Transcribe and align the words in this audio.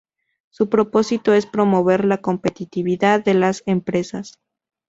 Su 0.49 0.67
propósito 0.67 1.31
es 1.31 1.45
promover 1.45 2.05
la 2.05 2.17
competitividad 2.21 3.23
de 3.23 3.35
las 3.35 3.61
empresas. 3.67 4.39